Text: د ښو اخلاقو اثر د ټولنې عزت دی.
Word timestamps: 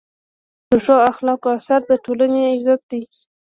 د 0.69 0.71
ښو 0.83 0.95
اخلاقو 1.11 1.47
اثر 1.57 1.81
د 1.89 1.91
ټولنې 2.03 2.41
عزت 2.53 2.81
دی. 2.91 3.01